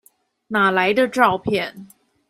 [0.47, 1.87] 哪來的照片？